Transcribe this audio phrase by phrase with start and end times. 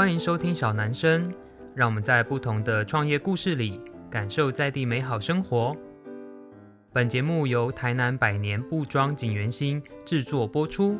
[0.00, 1.30] 欢迎收听小男生，
[1.74, 3.78] 让我们在不同的创业故事里
[4.10, 5.76] 感受在地美好生活。
[6.90, 10.98] 本节目由台南百年布庄锦源兴制作播出。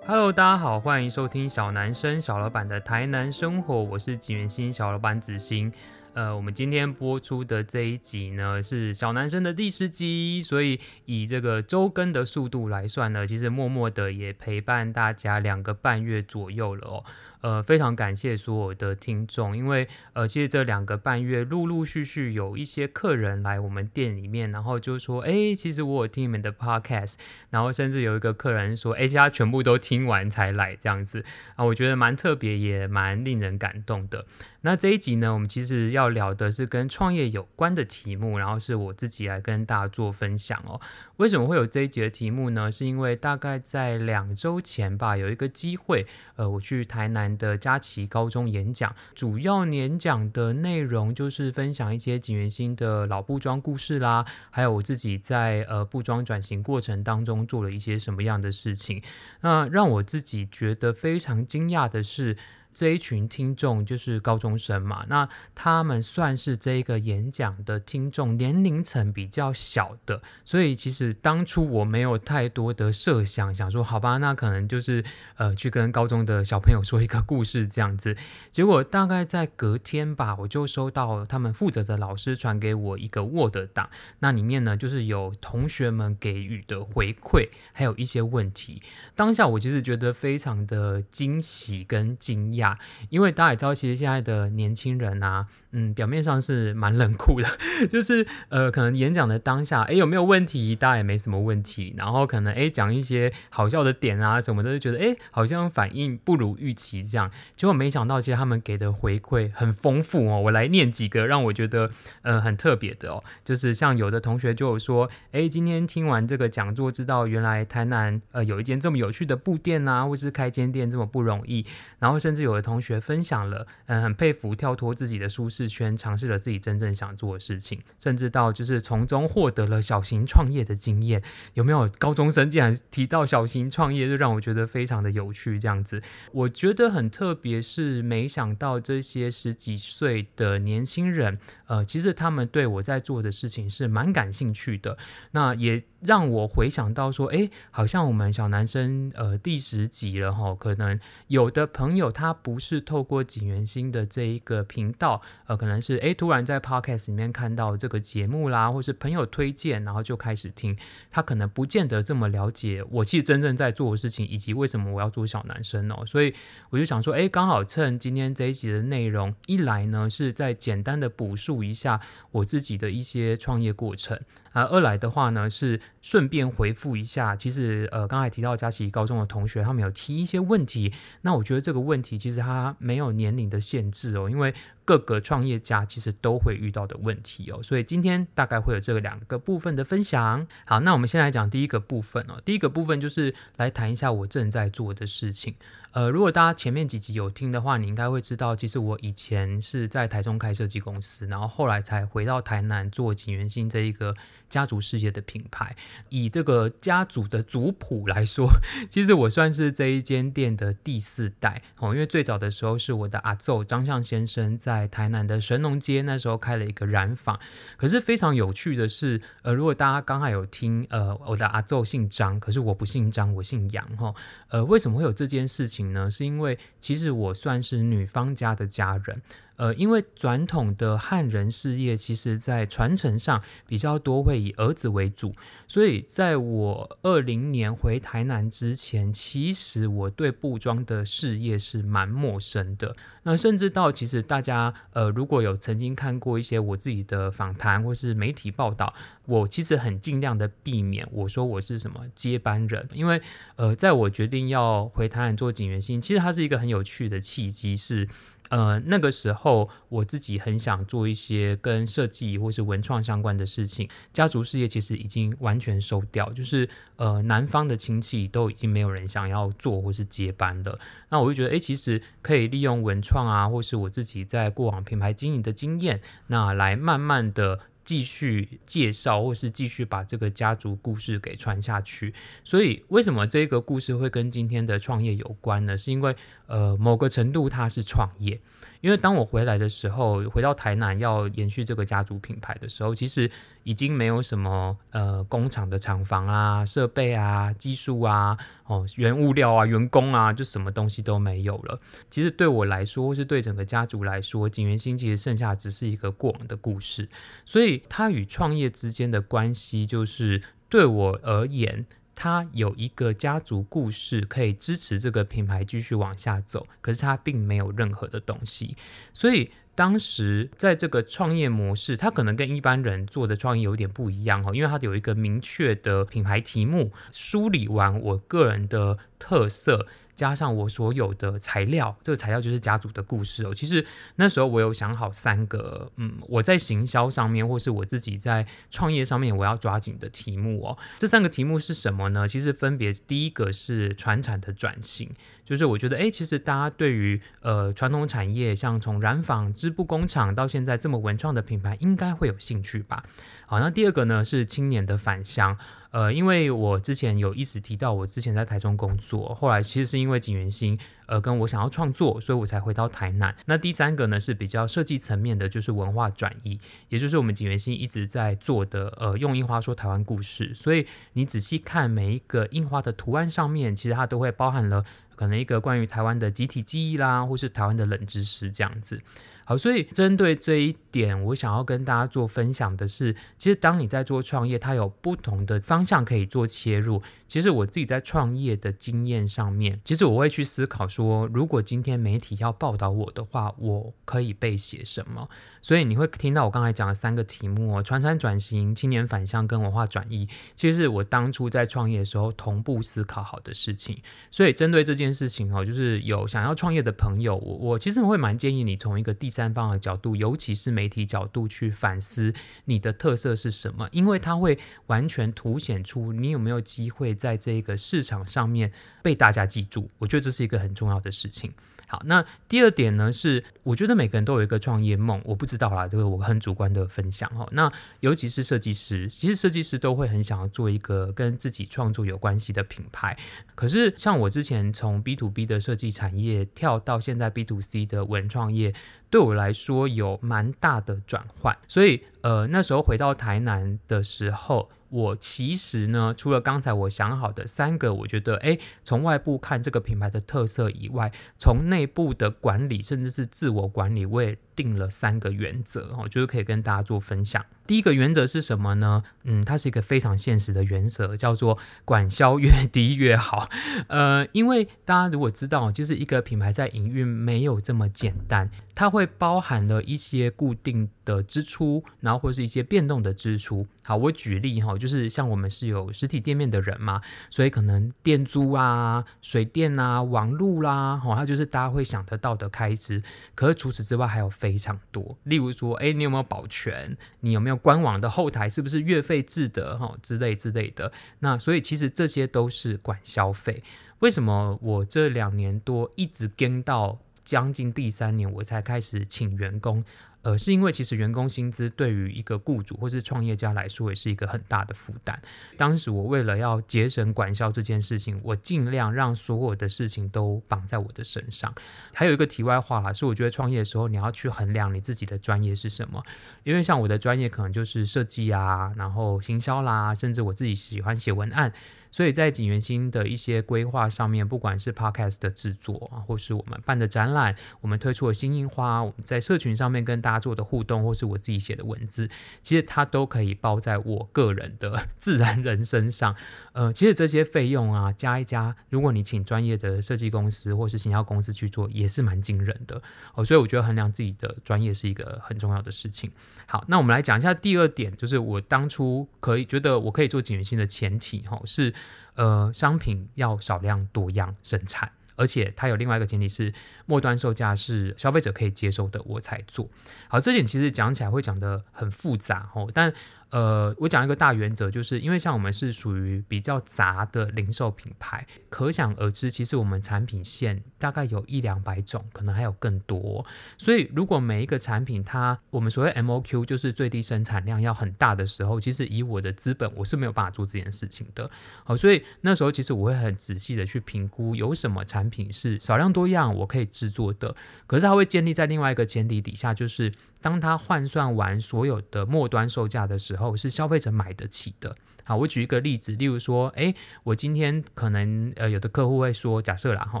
[0.04, 5.72] Hello，大家好，欢迎收听小男生小老板的台南生活，我是锦源兴小老板子兴。
[6.14, 17.04] 呃，我们今天播出的这一集呢，是小男生的第十集，所以以这个周更的速度来算呢，其实默默的也陪伴大家两个半月左右了哦。
[17.40, 27.14] 呃，非常感谢所有的听众，因为呃，其实这两个半月陆陆续续有一些客人来我们店里面，然后就说，哎，其实我有听你们的 podcast，
[27.48, 31.24] 然后甚至有一个客人说，哎，他全部都听完才来这样子
[31.56, 34.26] 啊，我觉得蛮特别，也蛮令人感动的。
[34.64, 40.80] 那这一集呢，我们其实要聊的是跟创业有关的题目，然后是我自己来跟大家做分享哦。
[41.16, 42.70] 为什么会有这一集的题目呢？
[42.70, 46.06] 是因为大概在两周前吧，有一个机会，
[46.36, 59.02] 呃，我去台南的佳琪高中演讲，主要演讲的内容就是分享一些景元兴的老布庄故事啦，还有我自己在呃布庄转型过程当中做了一些什么样的事情。
[59.40, 62.36] 那让我自己觉得非常惊讶的是。
[62.74, 75.04] 这一群听众就是高中生嘛，那他们算是这一个演讲的听众年龄层比较小的，所以其实当初我没有太多的设想，想说好吧，那可能就是
[75.36, 78.16] 呃去跟高中的小朋友说一个故事这样子。
[78.50, 88.82] 结果大概在隔天吧，我就收到他们负责的老师传给我一个 Word 档，那里面呢就是有同学们给予的回馈，还有一些问题。
[89.14, 92.61] 当下我其实觉得非常的惊喜跟惊讶。
[93.08, 97.48] 因为大家也知道，其实现在的年轻人啊，嗯，表面上是蛮冷酷的，
[97.90, 100.76] 就是呃，可能演讲的当下，哎，有没有问题？
[100.76, 101.94] 大家也没什么问题。
[101.96, 107.30] 然后可能哎，讲一些好笑的点啊什么的，就觉得哎，好像反应不如预期这样。
[107.56, 110.40] 结果没想到，其实他们给的回馈很丰富哦。
[110.40, 111.90] 我来念几个让我觉得
[112.22, 121.64] 呃很特别的哦，就是像有的同学就有说，哎，今天听完这个讲座，知道原来台南呃有一间这么有趣的布店啊，或是开间店这么不容易。
[121.98, 131.22] 然后甚至有的同学分享了，嗯，很佩服跳脱自己的舒适圈，尝试了自己真正想做的事情，甚至到就是从中获得了小型创业的经验。
[131.54, 135.58] 有没有高中生竟然提到小型创业，就让我觉得非常的有趣。
[135.58, 136.02] 这样子，
[136.32, 144.96] 我觉得很特别，是没想到这些十几岁的年轻人，呃，其实他们对我在做的事情是蛮感兴趣的。
[145.32, 150.98] 那也让我回想到说，诶，好像我们小男生，呃，第十集了齁，可能
[151.28, 152.10] 有的朋友。
[152.10, 160.76] 他不是透过锦源兴的这一个频道，呃，可能是诶突然在 Podcast 里面看到这个节目啦，或是朋友推荐，然后就开始听。
[161.10, 166.04] 他可能不见得这么了解我其实真正在做的事情，以及为什么我要做小男生哦。
[166.04, 166.34] 所以
[166.70, 172.00] 我就想说，诶，刚好趁今天这一集的内容，一来呢是再简单的补述一下
[172.32, 174.18] 我自己的一些创业过程。
[174.52, 180.92] 啊，二来的话呢，是顺便回复一下，其实呃，刚才提到佳琪高中的同学，他们有提一些问题，
[181.22, 184.52] 那我觉得这个问题其实它没有年龄的限制哦，因为
[184.84, 190.46] 各个创业家其实都会遇到的问题哦，所以今天大概会有这个两个部分的分享。
[190.66, 195.54] 好，那我们先来讲第一个部分哦，第一个部分就是来谈一下我正在做的事情。
[195.92, 204.14] 呃，如果大家前面几集有听的话，你应该会知道，其实我以前是在台中开设计公司，然后后来才回到台南做锦源兴这一个
[204.48, 205.76] 家族事业的品牌。
[206.08, 208.48] 以这个家族的族谱来说，
[208.88, 217.38] 其实我算是这一间店的第四代哦，因为最早的时候是我的阿祖张相先生在台南的神农街那时候开了一个染坊。
[217.76, 224.14] 可是非常有趣的是，呃，如果大家刚才有听，呃，我的阿祖姓张，可是我不姓张，我姓杨哈。
[224.48, 225.92] 呃，为什么会有这件事情？
[225.92, 229.20] 呢，是因为其实我算是女方家的家人。
[229.56, 235.32] 呃，因为传统的汉人事业，其实在传承上比较多会以儿子为主，
[235.68, 242.96] 所以在我二零年回台南之前，其实我对布庄的事业是蛮陌生的。
[243.24, 248.92] 那甚至到其实大家呃，如果有曾经看过一些我自己的访谈或是媒体报道，
[249.26, 253.20] 我其实很尽量的避免我说我是什么接班人，因为
[253.56, 258.08] 呃，在我决定要回台南做锦源兴，其实它是一个很有趣的契机是。
[258.48, 263.88] 呃，那个时候我自己很想做一些跟设计或是文创相关的事情。
[264.12, 270.78] 家族事业其实已经完全收掉，就是呃，南方的亲戚都已经没有人想要做或是接班了。
[271.08, 277.60] 那我就觉得，哎，其实可以利用文创创啊，或是我自己在过往品牌经营的经验，那来慢慢的。
[277.84, 282.14] 继续介绍，或是继续把这个家族故事给传下去。
[282.44, 285.76] 所以，为什么这个故事会跟今天的创业有关呢？
[285.76, 286.14] 是因为，
[286.46, 288.40] 呃，某个程度它是创业。
[288.82, 293.30] 因为当我回来的时候，回到台南要延续这个家族品牌的时候，其实
[293.62, 298.36] 已经没有什么呃工厂的厂房啊、设备啊、技术啊、
[298.66, 301.80] 哦原物料啊、员工啊，就什么东西都没有了。
[302.10, 307.08] 其实对我来说，或是对整个家族来说，景元兴其实剩下只是一个过往的故事。
[307.46, 311.86] 所以它与创业之间的关系，就是对我而言。
[312.14, 318.76] 它有一个家族故事可以支持这个品牌继续往下走，可是它并没有任何的东西，
[319.12, 329.86] 所以当时在这个创业模式，它可能跟一般人做的创业有点不一样哈，因为它有一个明确的品牌题目，梳理完我个人的特色。
[330.14, 333.54] 加上我所有的材料，这个材料就是家族的故事哦。
[333.54, 333.84] 其实
[334.16, 340.78] 那时候我有想好三个，嗯，我在行销上面，或是我自己在创业上面，我要抓紧的题目哦。
[340.98, 342.28] 这三个题目是什么呢？
[342.28, 345.10] 其实分别第一个是传产的转型，
[345.44, 353.04] 就是我觉得，哎，其实大家对于呃传统产业，像从染坊织布工厂到现在这么文创的品牌，应该会有兴趣吧。
[353.46, 355.58] 好，那第二个呢是青年的返乡。
[355.92, 363.36] 呃，因为我之前有一直提到，我之前在台中工作，后来其实是因为景元兴，呃，跟我想要创作，所以我才回到台南。
[363.44, 366.58] 那第三个呢是比较设计层面的，就是文化转移，
[366.88, 370.54] 也就是我们景元兴一直在做的，呃，用印花说台湾故事。
[370.54, 374.82] 所以你仔细看每一个印花的图案上面，其实它都会包含了
[375.14, 379.02] 可能一个关于台湾的集体记忆啦，或是台湾的冷知识这样子。
[379.44, 387.02] 好，所以针对这一点，我想要跟大家做分享的是，其实当你在做创业，它有不同的方向可以做切入。
[387.26, 395.30] 其实我自己在创业的经验上面，其实我会去思考说，如果今天媒体要报道我的话，我可以被写什么？
[395.62, 404.02] 所以你会听到我刚才讲的三个题目哦，传产转型、青年返乡跟文化转移，其实我当初在创业的时候同步思考好的事情。
[404.30, 412.34] 所以针对这件事情哦，就是有想要创业的朋友，我我其实会蛮建议你从一个第三方的角度，尤其是媒体角度去反思
[412.66, 414.58] 你的特色是什么，因为它会
[414.88, 418.70] 完全凸显出你有没有机会在这个市场上面
[419.02, 419.88] 被大家记住。
[419.98, 421.52] 我觉得这是一个很重要的事情。
[421.92, 427.46] 好，那第二点呢是，我觉得每个人都有一个创业梦，我不知道啦，这个我很主观的分享哈。
[427.52, 433.14] 那尤其是设计师，其实设计师都会很想要做一个跟自己创作有关系的品牌。
[433.54, 438.72] 可是像我之前从 B to B 的设计产业跳到现在 B to C 的文创业，
[439.10, 441.54] 对我来说有蛮大的转换。
[441.68, 444.70] 所以呃，那时候回到台南的时候。
[444.92, 457.44] 我其实呢，除了刚才我想好的三个，我觉得，诶，从外部看这个品牌的特色以外，从内部的管理，甚至是自我管理，我也定了三个原则，哦，就是可以跟大家做分享。
[457.64, 459.04] 第一个原则是什么呢？
[459.22, 463.48] 嗯，它是一个非常现实的原则，叫做管销越低越好。
[463.86, 473.66] 呃，因为大家如果知道，就是一个品牌在营运没有这么简单，它会包含了一些固定的支出，然后或是一些变动的支出。
[473.84, 477.00] 好，我举例哈，就是像我们是有实体店面的人嘛，
[477.30, 483.02] 所以可能店租啊、水电啊、网路啦，哦，它就是大家会想得到的开支。
[483.36, 486.96] 可是除此之外还有非常多，例如说，哎，你有没有保全？
[487.20, 489.78] 你有没有官网的后台是不是月费制的？
[489.78, 490.90] 哈，之类之类的。
[491.20, 493.62] 那所以其实这些都是管消费。
[494.00, 499.84] 为什么我这两年多一直跟到将近第三年，我才开始请员工？
[500.22, 505.20] 呃，是因为其实员工薪资对于一个雇主或是创业家来说也是一个很大的负担。
[505.56, 511.52] 当时我为了要节省管销这件事情，我尽量让所有的事情都绑在我的身上。
[511.92, 516.02] 还有一个题外话啦，是我觉得创业的时候你要去衡量你自己的专业是什么，
[516.44, 521.52] 因为像我的专业可能就是设计啊，然后行销啦，甚至我自己喜欢写文案。
[521.92, 532.08] 所以在景元星的一些规划上面，不管是 Podcast 的制作啊，或是我们办的展览，我们推出的新樱花，我们在社群上面跟大家做的互动，或是我自己写的文字，
[532.42, 536.16] 其实它都可以包在我个人的 自然人身上。
[536.54, 542.80] 呃，其实这些费用啊，加一加，如果你请专业的设计公司或是行销公司去做，也是蛮惊人的
[543.14, 543.22] 哦。
[543.22, 546.10] 所以我觉得衡量自己的专业是一个很重要的事情。
[546.46, 551.74] 好，那我们来讲一下第二点，就是我当初可以觉得我可以做锦源兴的前提，哈，是。
[552.14, 556.52] 呃，商品要少量多样生产，而且它有另外一个前提是，
[556.86, 559.68] 末端售价是消费者可以接受的，我才做。
[560.08, 562.92] 好，这点其实讲起来会讲得很复杂哦，但。
[563.32, 573.24] 呃，我讲一个大原则，就是因为像我们是属于比较杂的零售品牌，可想而知，其实我们产品线大概有一两百种，可能还有更多。
[573.56, 581.30] 所以，如果每一个产品它我们所谓 MOQ 就是最低生产量要很大的时候，其实以我的资本，我是没有办法做这件事情的。
[581.64, 587.34] 好，所以那时候其实我会很仔细的去评估有什么产品是少量多样我可以制作的，
[587.66, 589.90] 可是它会建立在另外一个前提底下，就是。
[590.22, 594.74] 当他换算完所有的末端售价的时候，是消费者买得起的。
[595.04, 600.00] 好，我举一个例子，例如说，哎，我今天可能呃有的客户会说，假设啦哈，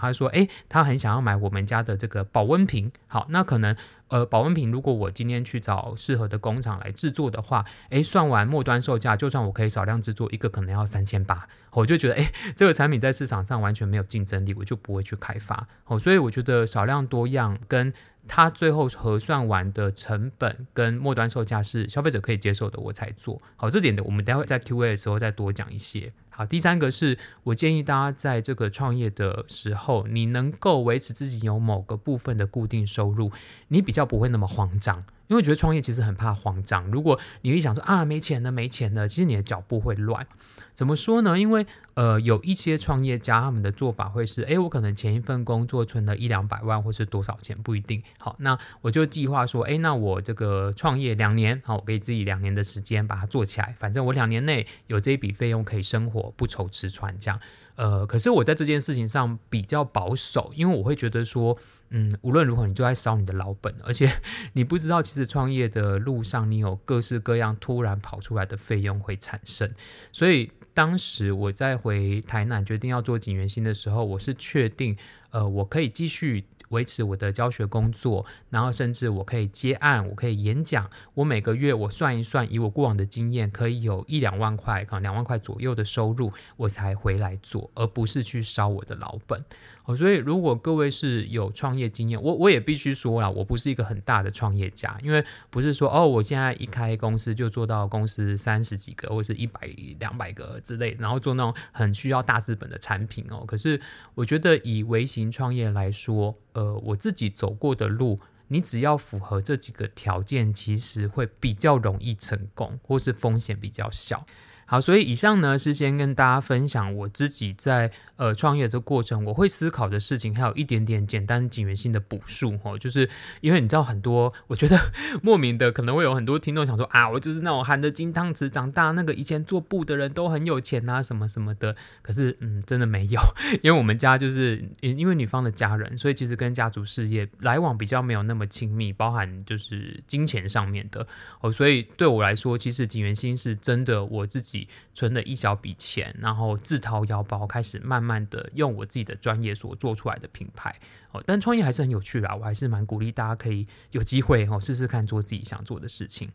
[0.00, 2.90] 他说，哎，他很想要买我们家的这个保温瓶。
[3.06, 3.76] 好，那可能
[4.08, 15.66] 呃保温瓶如果我今天去找适合的工厂来制作的话，诶，算完末端售价，就算我可以少量制作一个，可能要三千八，我就觉得，诶，这个产品在市场上完全没有竞争力，我就不会去开发。
[15.86, 17.92] 哦，所以我觉得少量多样跟
[18.28, 24.02] 它最后核算完的成本跟末端售价是消费者可以接受的，我才做好这点的。
[24.02, 26.12] 我们待会在 Q&A 的时候再多讲一些。
[26.36, 33.32] 好，第三个是我建议大家在这个创业的时候，你能够维持自己有某个部分的固定收入，
[33.68, 35.02] 你比较不会那么慌张。
[35.28, 40.26] 因为觉得创业其实很怕慌张，如果你一想说啊没钱了没钱了，其实你的脚步会乱。
[40.74, 41.38] 怎么说呢？
[41.40, 48.02] 因为呃，有一些创业家他们的做法会是，诶，我可能前一份工作存了一两百万，或是多少钱不一定。
[48.18, 57.40] 好，那我就计划说，诶，那我这个创业两年，好，我给自己两年的时间把它做起来，反正我两年内有这一笔费用可以生活，不愁吃穿这样。
[57.76, 61.56] 呃，可是我在这件事情上比较保守，因为我会觉得说，
[61.90, 64.12] 嗯，无论如何你就在烧你的老本，而且
[64.54, 69.72] 你不知道其实创业的路上你有各式各样突然跑出来的费用会产生，
[70.12, 70.50] 所以。
[70.76, 74.94] 当时我在回台南决定要做锦源兴的时候，我是确定，
[75.30, 89.42] 呃，我可以继续维持我的教学工作，然后甚至我可以接案，我可以演讲，我每个月我算一算，以我过往的经验，可以有一两万块，可能两万块左右的收入，我才回来做，而不是去烧我的老本。
[89.86, 99.60] 哦，所以如果各位是有创业经验，我我也必须说了，我不是一个很大的创业家，因为不是说哦，我现在一开公司就做到公司三十几个或是一百
[100.00, 103.44] 两百个之类，然后做那种很需要大资本的产品哦。
[103.46, 103.80] 可是
[104.16, 114.26] 我觉得以微型创业来说，呃，我自己走过的路，你只要符合这几个条件，其实会比较容易成功，或是风险比较小。
[114.68, 123.08] 好，所以以上呢是先跟大家分享我自己在呃创业的过程，我会思考的事情，还有一点点简单锦源兴的补述哦，就是
[123.40, 124.78] 因为你知道很多，我觉得
[125.22, 131.74] 莫名的可能会有很多听众想说啊，我就是那种含着金汤匙长大，那个以前做布的人都很有钱啊，什么什么的。
[132.02, 133.20] 可是嗯，真的没有，
[133.62, 141.06] 因为我们家就是因为女方的家人，所以其实跟家族事业来往比较没有那么亲密，包含就是金钱上面的
[141.40, 144.68] 哦，所以对我来说，其实锦源兴是真的我自己。
[144.96, 150.72] 存了一小笔钱，然后自掏腰包开始慢慢慢的用我自己的专业所做出来的品牌
[151.10, 156.30] 哦，但创业还是很有趣啦，我还是蛮鼓励大家可以有机会哦试试看做自己想做的事情。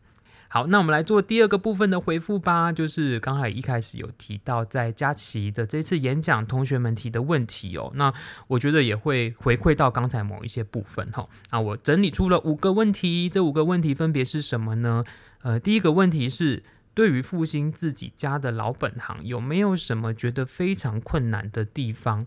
[0.48, 8.12] 好，那我们来做第二个部分的回复吧，就是刚才一开始有提到在佳琪的这次演讲，同学们提的问题哦，那
[8.48, 11.26] 我觉得也会回馈到刚才某一些部分哈。
[11.50, 15.04] 那我整理出了五个问题，这五个问题分别是什么呢？
[15.40, 16.62] 呃，第一个问题是。
[16.94, 22.26] 对于复兴自己家的老本行，有没有什么觉得非常困难的地方？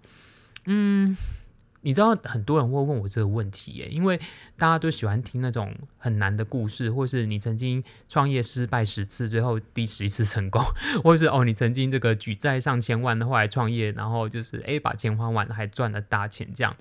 [0.65, 1.15] 嗯，
[1.81, 4.17] 你知道很多人会问我这个问题耶，因为
[4.57, 10.63] 大家都喜欢听那种很难的故事，或是你曾经创业失败十次，最后第十一次成功，
[11.03, 16.75] 或是哦你曾经这个举债上千万的后来创业，然后就是诶把钱还完还赚了大钱这样。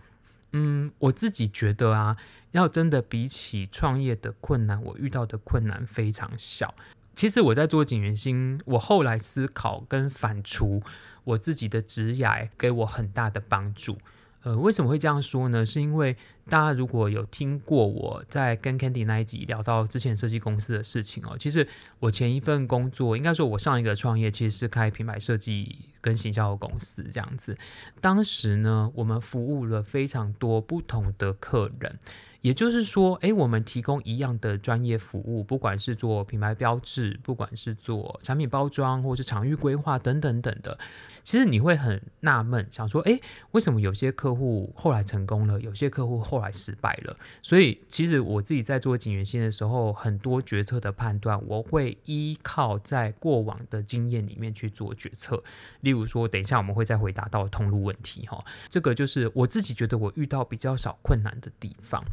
[0.53, 2.17] 嗯，我自己觉得啊，
[2.53, 6.75] 要真的比起创业的困难，我遇到的困难非常小。
[7.14, 10.83] 其实我在做景元星，我后来思考跟反刍
[11.25, 13.99] 我自己的职涯，给我很大的帮助。
[14.42, 15.64] 呃，为什么会这样说呢？
[15.64, 16.14] 是因为
[16.50, 21.66] 大家如果有听过我在跟 Candy 那一集聊到之前设计公司的事情哦，其实
[21.99, 27.56] 我前一份工作，应该说我上一个创业其实是开品牌设计跟行销的公司这样子。
[28.02, 31.99] 当时呢，我们服务了非常多不同的客人。
[32.45, 40.79] 也就是说，诶，我们提供一样的专业服务，不管是做品牌标志，不管是做产品包装，或是场域规划等等等的。
[41.23, 43.19] 其实你会很纳闷，想说，诶，
[43.53, 47.17] 为什么有些客户后来成功了，有些客户后来失败了？
[47.41, 55.43] 所以，其实我自己在做景源兴的时候，很多决策的判断，我会依靠在过往的经验里面去做决策。
[55.81, 62.05] 例如说，等一下我们会再回答到通路问题，哈，这个就是我自己觉得我遇到比较少困难的地方。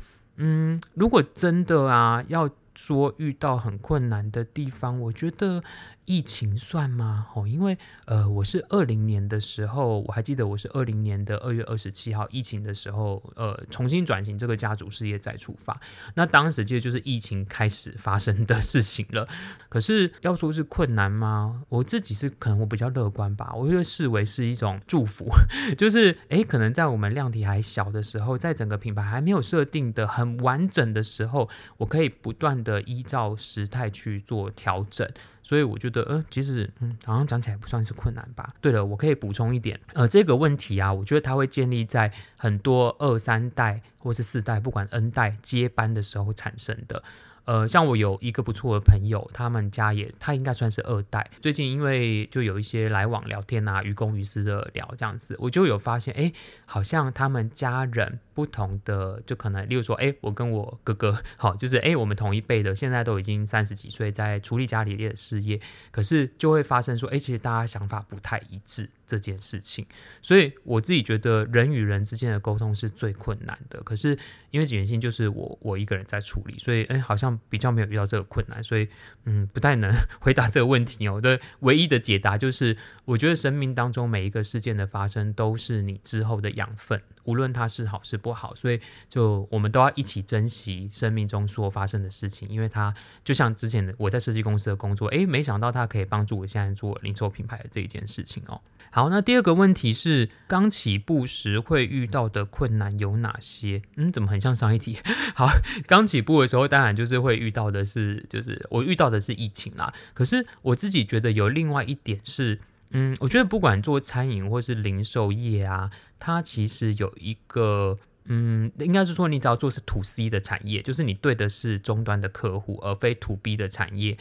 [0.43, 5.63] 嗯，如果真的啊，要说遇到很困难的地方，我觉得。
[6.05, 7.27] 疫情算吗？
[7.35, 15.79] 哦，因为呃，我是二零年的时候，我还记得我是二零年的二月二十七号疫情的时候，呃，重新转型这个家族事业再出发。
[16.15, 19.27] 那当时其实就是疫情开始发生的事情了。
[19.69, 21.63] 可是要说是困难吗？
[21.69, 25.29] 我自己是可能我比较乐观吧，我会视为是一种祝福。
[25.77, 35.07] 就是诶，可能在我们量体还小的时候，在整个品牌还没有设定的很完整的时候，我可以不断的依照时态去做调整。
[35.43, 38.53] 所以我觉得，呃，其实，嗯，好像讲起来不算是困难吧。
[38.61, 47.03] 对了，我可以补充一点，呃，这个问题啊，我觉得它会建立在很多二三代或是四代，不管 N 代接班的时候产生的。
[47.45, 51.27] 呃，像我有一个不错的朋友，他们家也，他应该算是二代。
[51.41, 56.31] 最近因为就有一些来往聊天啊，于公于私的聊这样子，我就有发现，哎，
[56.65, 65.59] 好像他们家人不同的，就可能，例如说，哎，我跟我哥哥，好，就是哎，我们同一辈的，现在都已经三十几岁，在处理家里的事业，
[65.91, 69.85] 可是就会发生说，哎，其实大家想法不太一致这件事情。
[70.21, 73.81] 所以我自己觉得，人与人之间的沟通是最困难的。
[73.83, 74.17] 可是
[74.51, 77.31] 因为锦源兴就是我我一个人在处理，所以哎，好像。
[77.49, 78.87] 比较没有遇到这个困难，所以
[79.25, 81.19] 嗯，不太能回答这个问题哦。
[81.19, 92.95] 的唯一的解答就是，我觉得生命当中每一个事件的发生都是你之后的养分，无论它是好是不不好，所以就我们都要一起珍惜生命中所发生的事情，因为它
[93.25, 98.61] 就像之前的我在设计公司的工作，诶，没想到它可以帮助我现在做零售品牌的这一件事情哦。
[98.89, 103.81] 好，那第二个问题是刚起步时会遇到的困难有哪些？
[103.97, 104.97] 嗯，怎么很像上一题？
[105.35, 105.49] 好，
[105.87, 109.93] 刚起步的时候当然就是会遇到的是，就是我遇到的是疫情啦。
[110.13, 112.59] 可是我自己觉得有另外一点是，
[112.91, 117.97] 嗯，我觉得不管做餐饮或是零售业啊，它其实有一个，
[118.33, 124.17] 嗯，应该是说你只要做是 to C 的产业，就是你对的是终端的客户，而非 to B 的产业。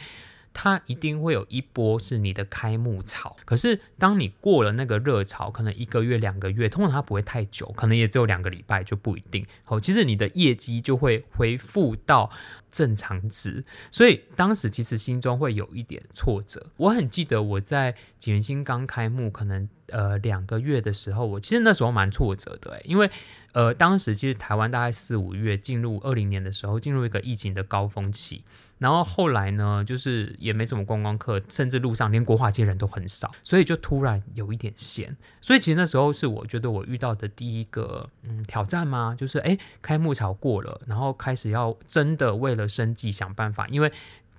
[0.53, 9.45] 它一定会有一波是你的开幕潮，可是当你过了那个热潮，可能一个月、两个月，通常它不会太久，可能也只有两个礼拜就不一定。
[9.63, 12.29] 好，其实你的业绩就会恢复到
[12.69, 16.67] 正常值，所以当时其实心中会有一点挫折。
[16.75, 23.09] 我很记得我在锦源兴刚开幕，可能呃两个月的时候，我其实那时候蛮挫折的，因为。
[23.53, 28.43] 呃，当时其实台湾大概四五月进入二零年的时候，进入一个疫情的高峰期，
[28.77, 35.15] 然后后来呢，就是也没什么观光客，甚至路上连国华街人都很少，所以就突然有一点闲。
[35.41, 39.15] 所以其实那时候是我觉得我遇到的第一个嗯挑战吗？
[39.17, 43.91] 就是诶，开幕潮过了，然后开始要真的为了生计想办法，因为。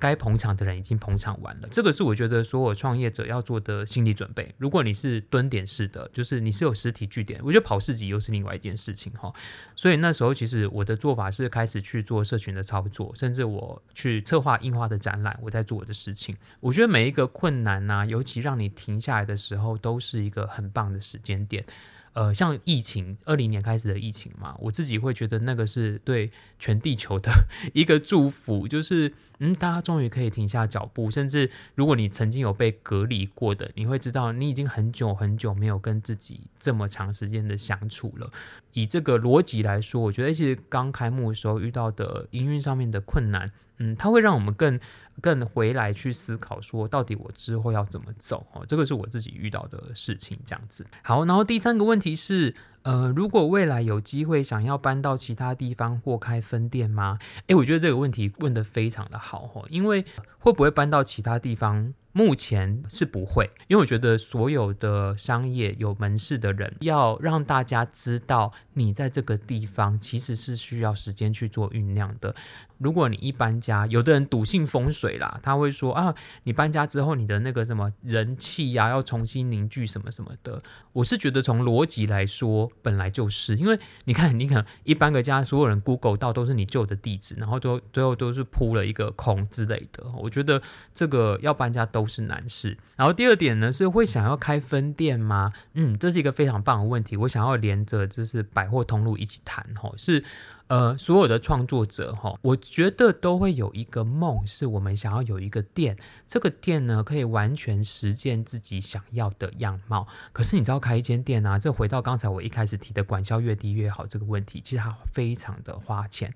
[0.02, 4.52] 该捧场的人已经捧场完了，这个是我觉得所有创业者要做的心理准备。
[4.58, 9.32] 如果你是蹲点式的，就是你是有实体据点，我觉得跑市集又是另外一件事情哈。
[9.76, 16.36] 所以那时候其实我的做法是开始去做社群的操作，甚至我去策划印花的展览，我在做我的事情。
[16.58, 21.64] 我觉得每一个困难呐、尤其让你停下来的时候，都是一个很棒的时间点。
[22.14, 27.32] 呃，像疫情，二零年开始的疫情嘛，我自己会觉得那个是对全地球的
[27.72, 38.30] 一个祝福，就是嗯，大家终于可以停下脚步，甚至如果你曾经有被隔离过的，你会知道你已经很久很久没有跟自己这么长时间的相处了。
[38.74, 43.48] 以这个逻辑来说，我觉得其实刚开幕的时候遇到的营运上面的困难，
[43.78, 44.78] 嗯，它会让我们更。
[45.20, 48.46] 更回来去思考说，到底我之后要怎么走？
[48.52, 50.86] 哦，这个是我自己遇到的事情，这样子。
[51.02, 57.18] 好，然后第三个问题是，呃，如果未来有机会想要搬到其他地方或开分店吗？
[57.46, 60.04] 诶，我觉得这个问题问得非常的好哦，因为
[60.42, 61.94] 会不会搬到其他地方？
[62.14, 72.34] 目前是不会，因为我觉得所有的商业有门市的人，要让大家知道你在这个地方，其实是需要时间去做酝酿的。
[72.76, 80.60] 如果你一搬家，有的人笃信风水啦，他会说啊，你搬家之后，你的那个什么人气呀，要重新凝聚什么什么的。
[80.92, 90.04] 我是觉得从逻辑来说，本来就是，因为你看，你可能一搬个家，所有人 Google 到都是你旧的地址，然后最后最后都是铺了一个空之类的。
[90.18, 90.62] 我觉得
[90.94, 92.06] 这个要搬家都。
[92.12, 92.76] 是难事。
[92.94, 95.50] 然后第二点呢，是会想要开分店吗？
[95.72, 97.16] 嗯，这是一个非常棒的问题。
[97.16, 100.22] 我想要连着就是百货通路一起谈，吼，是。
[100.66, 110.06] 呃，所有的创作者哈，我觉得都会有一个梦，是我们想要有一个店，这个店呢可以完全实现自己想要的样貌。
[110.32, 116.32] 可是你知道开一间店啊，这回到刚才我一开始提的管销越低越好这个问题，其实它非常的花钱。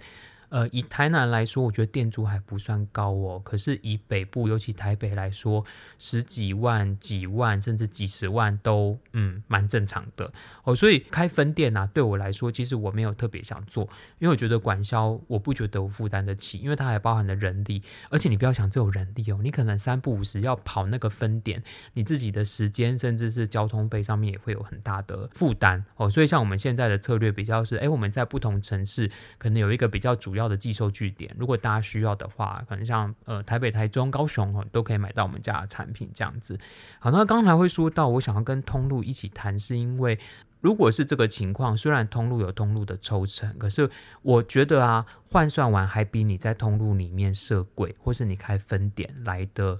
[0.56, 3.38] 呃，以台南来说，我觉得店租还不算高哦。
[3.44, 5.62] 可是以北部，尤其台北来说，
[5.98, 10.32] 十几万、几万，甚至几十万都嗯蛮正常的
[10.64, 10.74] 哦。
[10.74, 13.84] 所以开分店啊，对我来说，其实我没有特别想做，
[14.18, 26.08] 因为我觉得管销我不觉得我负担得起，因为它还包含了人力，而且你不要想只有人力哦，你可能三不五时要跑那个分店，你自己的时间甚至是交通费上面也会有很大的负担哦。
[26.08, 36.58] 所以像我们现在的策略比较是，哎，我们在不同城市可能有一个比较主要的寄售据点，如果大家需要的话，可能像呃台北、台中、高雄哦，都可以买到我们家的产品这样子。
[36.98, 40.18] 好，那刚才会说到我想要跟通路一起谈，是因为
[40.60, 43.88] 如果是这个情况，虽然通路有通路的抽成，可是
[44.22, 49.78] 我觉得啊，换算完还比你在通路里面设柜或是你开分点来的。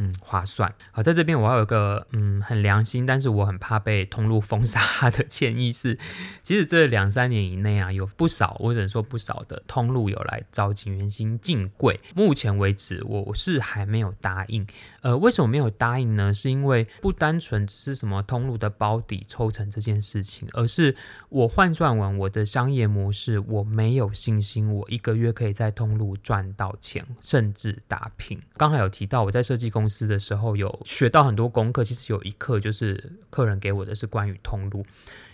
[0.00, 0.72] 嗯，划算。
[0.92, 5.98] 好，在这边我还有个嗯很良心，但是我很怕被通路封杀的 建议是，
[6.42, 11.98] 其实这两三年以内啊，有不少，我只能说不少的通路有来招景元星进柜。
[12.14, 14.66] 目前为止，我是还没有答应。
[15.08, 16.34] 呃，为什么没有答应呢？
[16.34, 20.94] 是因为不单纯只是什么通路的包底抽成这件事情，而是
[21.30, 28.38] 我换算完我的商业模式，我没有信心，我一个月可以在通路赚到钱，甚至打平。
[28.58, 34.84] 刚才有提到我在设计公司的时候有学到很多功课，其实有一课就是客人给我的是关于通路。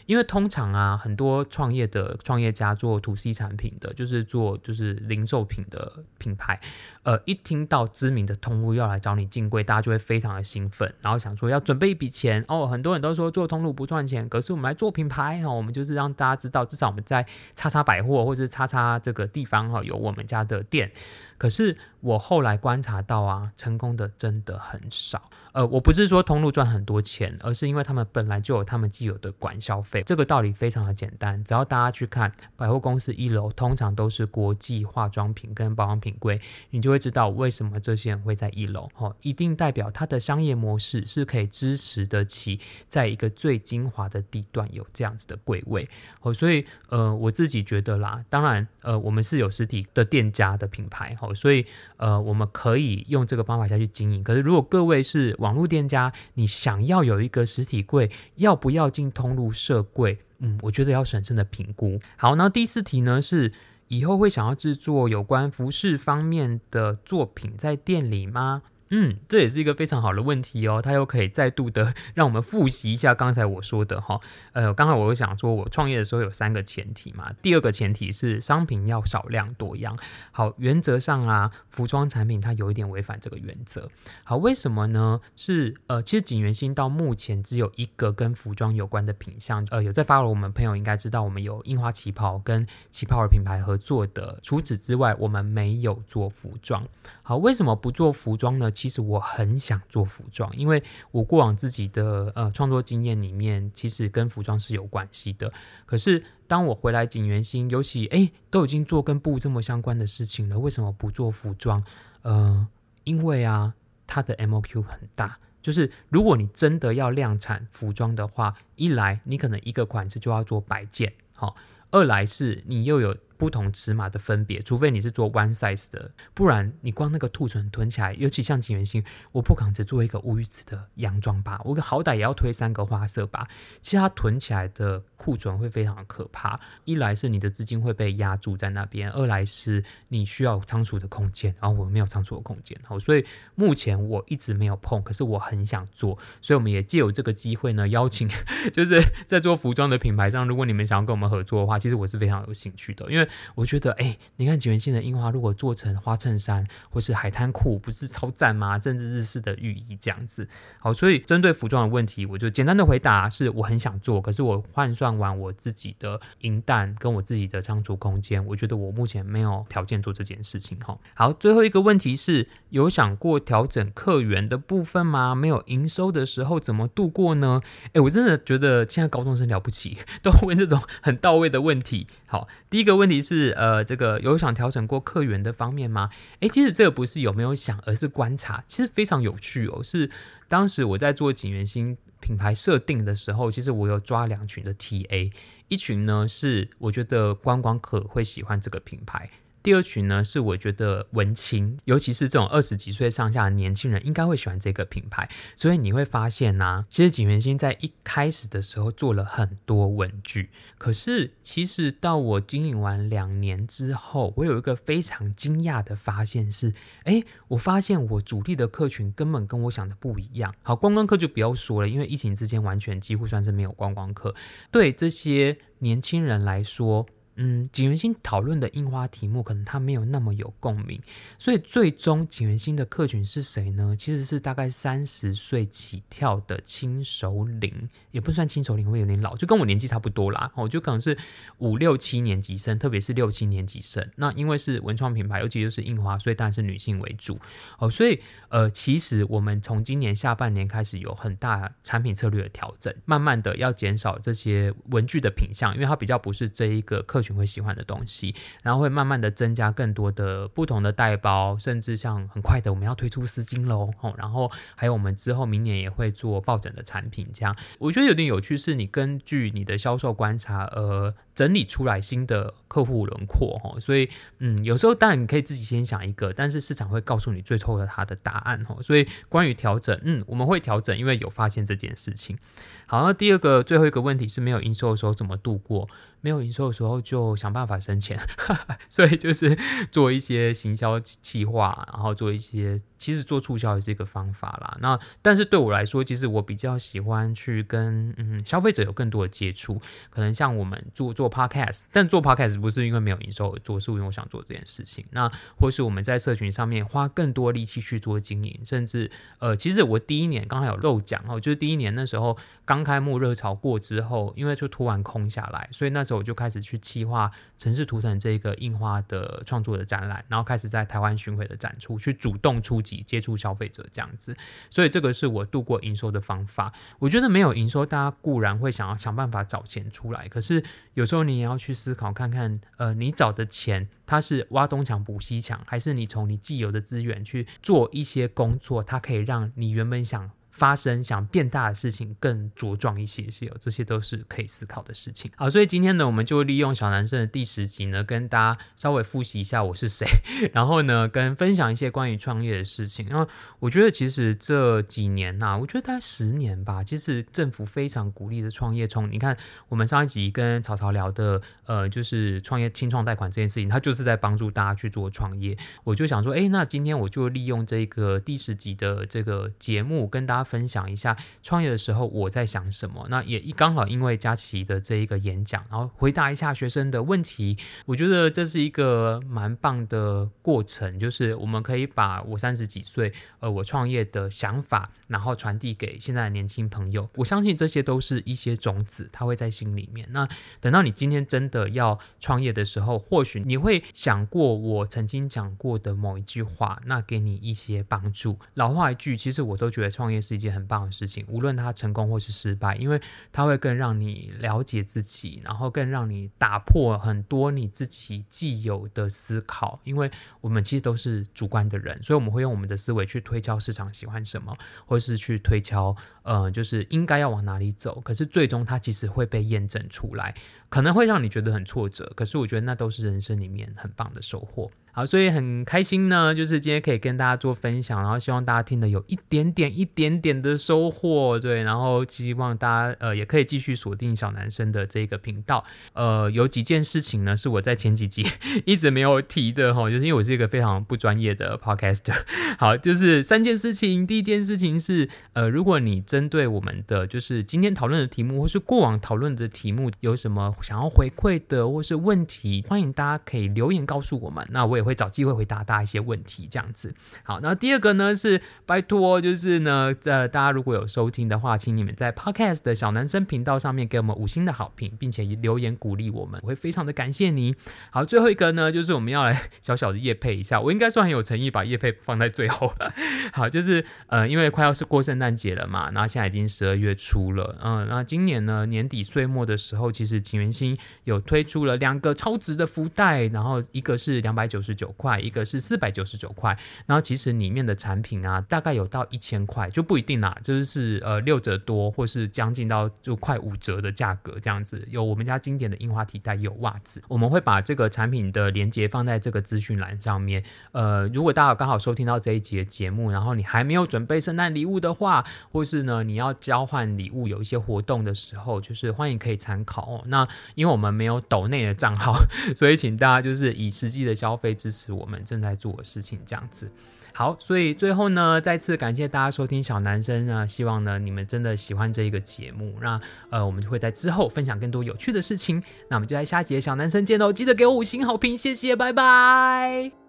[0.07, 6.61] 因为通常啊，很多创业的创业家做 to C 产品的，就是做就是零售品的品牌，
[7.03, 12.67] 呃，一听到知名的通路要来找你进柜，大家就会非常的兴奋，然后想说要准备一笔钱哦。
[12.67, 20.91] 很多人都说做通路不赚钱，可是我们来做品牌哈，我们就是让大家知道，至少我们在叉叉百货或者叉叉这个地方哈有我们家的店。
[21.39, 25.31] 可是我后来观察到啊，成功的真的很少。
[25.53, 30.03] 呃，我不是说通路赚很多钱，而是因为他们本来就有他们既有的管销费。
[30.03, 38.91] 这个道理非常的简单，只要大家去看百货公司一楼，通常都是国际化妆品跟保养品柜，你就会知道为什么这些人会在一楼。
[38.97, 45.89] 哦，一定代表他的商业模式是可以支持得起，在一个最精华的地段有这样子的柜位。
[46.23, 51.17] 哦，所以呃，我自己觉得啦，当然呃，我们是有实体的店家的品牌。
[51.21, 51.67] 哦，所以
[51.97, 54.23] 呃，我们可以用这个方法下去经营。
[54.23, 60.19] 可是如果各位是网络店家，你想要有一个实体柜，要不要进通路设柜？
[60.39, 61.99] 嗯，我觉得要审慎的评估。
[62.17, 63.53] 好，那第四题呢是
[63.89, 68.63] 以后会想要制作有关服饰方面的作品在店里吗？
[68.91, 74.21] 嗯，这也是一个非常好的问题哦，它又可以再度的 让我们复习一下刚才我说的哈。
[74.53, 77.33] 呃，刚才我有想说，我创业的时候有三个前提嘛。
[77.43, 79.99] 第二个前提是商品要少量多样。
[80.31, 83.91] 好，原则上啊，服装产品它有一点违反这个原则。
[84.23, 85.21] 好，为什么呢？
[85.37, 89.67] 是呃，其实锦源星到目前只有一个跟服装有关的品项。
[89.71, 94.39] 呃，有在发了我们朋友应该知道，我们有樱花旗袍跟旗袍的品牌合作的。
[94.43, 96.87] 除此之外，我们没有做服装。
[97.23, 98.71] 好，为什么不做服装呢？
[98.75, 100.83] 其实我很想做服装，因为
[101.13, 105.53] 我过往自己的呃创作经验里面，其实跟服装是有关系的。
[105.87, 111.83] 可是当我回来锦源兴，尤其诶都已经做跟布这么相关的事情了，为什么不做服装？
[112.23, 112.67] 呃，
[113.05, 113.73] 因为啊，
[114.07, 121.55] 它的 MOQ 很大，就是如果你真的要量产服装的话，一来你可能一个款式就要做百件，好、哦；
[121.91, 123.17] 二来是你又有。
[123.37, 133.49] 不同尺码的分别，除非你是做 one size 的，不然你光那个库存囤起来，尤其像景元星，我不可能只做一个乌鱼子的洋装吧，我好歹也要推三个花色吧，
[133.81, 136.59] 其实它囤起来的库存会非常的可怕。
[136.85, 148.31] 一来是你的资金会被压住在那边，二来是你需要仓储的空间，然后我没有仓储的空间，好，所以目前我一直没有碰，可是我很想做，所以我们也借由这个机会呢，邀请
[148.73, 153.24] 就是在做服装的品牌上，如果你们想要跟我们合作的话，其实我是非常有兴趣的，因为。
[153.55, 158.79] 我觉得，哎、你看锦源兴的樱花，如果做成花衬衫或是海滩裤，不是超赞吗？
[158.83, 160.49] 甚至日式的浴衣这样子。
[160.79, 170.79] 好，所以针对服装的问题，我就简单的回答是我很想做，可是我换算完我自己的银弹跟我自己的仓储空间，我觉得我目前没有条件做这件事情。
[170.81, 175.35] 哈，好，最后一个问题是有想过调整客源的部分吗？
[175.35, 177.61] 没有营收的时候怎么度过呢？
[177.93, 182.07] 哎、我真的觉得现在高中生了不起， 都问这种很到位的问题。
[182.27, 186.11] 好，第一个问题是，呃，这个有想调整过客源的方面吗？
[186.41, 189.83] 诶，其实这个不是有没有想，而是观察，其实非常有趣哦。
[189.83, 190.11] 是
[190.49, 195.33] 当时我在做景源兴品牌设定的时候，其实我有抓两群的 TA，
[195.69, 199.31] 一群呢是我觉得观光客会喜欢这个品牌。
[199.65, 205.27] 第二群呢，是我觉得文青，尤其是这种二十几岁上下的年轻人，应该会喜欢这个品牌。
[205.57, 216.71] 所以你会发现呢、其实锦源星在一开始的时候做了很多文具，可是其实到我经营完两年之后，我有一个非常惊讶的发现是，
[217.05, 220.55] 哎，我发现我主力的客群根本跟我想的不一样。
[220.63, 224.35] 好，观光客就不要说了，因为疫情之间完全几乎算是没有观光客。
[224.71, 227.07] 对这些年轻人来说。
[227.37, 231.01] 嗯，景元星讨论的印花题目，可能他没有那么有共鸣，
[231.37, 233.97] 所以最终景元星的客群是谁呢？
[233.99, 240.53] 其实是大概三十岁起跳的轻熟龄，也不算轻熟龄，会有点老，就跟我年纪差不多啦。
[240.55, 241.19] 哦，就可能是
[241.59, 244.09] 五六七年级生，特别是六七年级生。
[244.15, 247.37] 那因为是文创品牌，尤其就是印花，所以当然是女性为主。
[247.81, 257.24] 哦，所以呃，其实我们从今年下半年开始有很大产品策略的调整，慢慢的要减少这些文具的品项，因为它比较不是这一个客。
[257.25, 274.09] 群会喜欢的东西，然后会慢慢的增加更多的不同的带包，甚至像很快的我们要推出丝巾喽，哦，然后还有我们之后明年也会做抱枕的产品，这样我觉得有点有趣，是你根据你的销售观察而整理出来新的客户轮廓，哈，所以
[274.39, 282.39] 嗯，有时候当然你可以自己先想一个，但是市场会告诉你最后的它的答案，哈，所以关于调整，嗯，我们会调整，因为有发现这件事情。
[282.87, 285.89] 好，那第二个最后一个问题是没有营收的时候怎么度过？
[286.25, 288.19] 没有营收的时候就想办法生钱，
[288.89, 289.55] 所以就是
[289.93, 294.79] 做一些行销企划，然后做一些，其实做促销也是一个方法啦。
[294.81, 305.05] 那但是对我来说，其实我比较喜欢去跟嗯消费者有更多的接触，可能像我们做做 podcast，但做 podcast 不是因为没有营收而做，是因为我想做这件事情。
[305.11, 316.15] 那或是我们在社群上面花更多力气去做经营，甚至呃，其实我第一年刚好有漏讲哦，就是第一年那时候刚开幕热潮过之后，因为就突然空下来，所以那时候。
[316.15, 324.37] 我就开始去企划城市图腾这个印花的创作的展览，然后开始在台湾巡回的展出，去主动出击接触消费者这样子，
[324.69, 326.73] 所以这个是我度过营收的方法。
[326.99, 330.63] 我觉得没有营收，大家固然会想要想办法找钱出来，可是
[330.95, 340.31] 有时候你也要去思考看看，呃，你找的钱它是挖东墙补西墙，还是你从你既有的资源去做一些工作，它可以让你原本想。
[340.55, 345.29] 发生想变大的事情更茁壮一些，是有这些都是可以思考的事情。
[345.35, 350.07] 好，所以今天呢，我们就利用小男生的第十集呢，跟大家稍微复习一下我是谁，
[350.55, 353.05] 然后呢，跟分享一些关于创业的事情。
[353.09, 358.87] 然后我觉得其实这几年呐、我觉得大概十年吧，其实政府非常鼓励的创业。
[358.87, 359.37] 从你看
[359.69, 365.59] 我们上一集跟曹操聊的，呃，就是创业青创贷款这件事情，他就是在帮助大家去做创业。
[365.83, 370.44] 我就想说，哎，那今天我就利用这个第十集的这个节目跟大家。
[370.45, 390.07] 分享一下创业的时候我在想什么，那也一刚好因为佳琪的这一个演讲，然后回答一下学生的问题，我觉得这是一个蛮棒的过程，就是我们可以把我三十几岁呃我创业的想法，然后传递给现在的年轻朋友，我相信这些都是一些种子，它会在心里面。
[390.11, 390.29] 那
[390.61, 398.39] 等到你今天真的要创业的时候，或许你会想过我曾经讲过的某一句话，那给你一些帮助。
[398.53, 400.34] 老话一句，其实我都觉得创业是。
[400.35, 403.01] 一件很棒的事情，无论它成功或是失败，因为
[403.33, 409.81] 它会更让你了解自己，然后更让你打破很多你自己既有的思考。
[409.85, 418.01] 因为我们其实都是主观的人，所以我们会用我们的思维去推敲市场喜欢什么，或是去推敲，呃，就是应该要往哪里走。
[418.01, 420.35] 可是最终它其实会被验证出来，
[420.69, 424.71] 可能会让你觉得很挫折，可是我觉得那都是人生里面很棒的收获。
[424.97, 435.65] 好，所以很开心呢，就是今天可以跟大家做分享，然后希望大家听得有一点点、一点点的收获，对，然后希望大家呃也可以继续锁定小男生的这个频道。
[435.95, 438.25] 呃，有几件事情呢是我在前几集
[438.65, 442.15] 一直没有提的哈，就是因为我是一个非常不专业的 podcaster。
[442.57, 454.84] 好，就是三件事情，第一件事情是呃，如果你针对我们的就是今天讨论的题目，或是过往讨论的题目有什么想要回馈的或是问题，欢迎大家可以留言告诉我们，那我也。
[454.85, 456.95] 会找机会回答大家一些问题，这样子。
[457.23, 467.57] 好，那第二个呢是拜托，就是呢，呃，大家如果有收听的话，请你们在 Podcast 的小男生频道上面给我们五星的好评，并且留言鼓励我们，我会非常的感谢你。
[467.91, 472.93] 好，最后一个呢，就是我们要来小小的业配一下，我应该算很有诚意，把业配放在最后了。
[473.33, 484.74] 好，就是呃，因为快要是过圣诞节了嘛，然后现在已经十二月初了，嗯，那今年呢年底岁末的时候，其实锦源兴有推出了两个超值的福袋，然后一个是两百九十。
[484.75, 486.57] 九块，一个是四百九十九块。
[486.87, 494.87] 然后其实里面的产品啊，大概有到一千块，就不一定啦，就是呃六折多，或是将近到就快五折的价格这样子。
[494.91, 500.43] 有我们家经典的印花提袋，有袜子，我们会把这个产品的链接放在这个资讯栏上面。
[500.73, 510.05] 呃，如果大家刚好收听到这一集的节目，然后你还没有准备圣诞礼物的话，或是呢你要交换礼物有一些活动的时候，就是欢迎可以参考哦。
[510.07, 512.17] 那因为我们没有抖内的账号，
[512.57, 516.71] 所以请大家就是以实际的消费支持我们正在做的事情，这样子。
[517.13, 522.75] 好，所以最后呢，再次感谢大家收听小男生啊，希望呢你们真的喜欢这一个节目。
[522.81, 522.99] 那
[523.29, 525.63] 呃，我们就会在之后分享更多有趣的事情。
[525.91, 530.04] 那我们就在下集小男生见喽，记得给我五星好评，谢谢，拜拜。